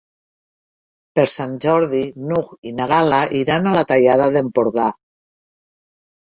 [1.17, 1.99] Per Sant Jordi
[2.31, 4.89] n'Hug i na Gal·la iran a la Tallada d'Empordà.